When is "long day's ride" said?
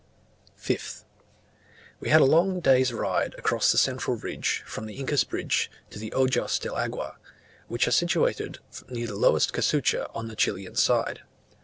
2.25-3.35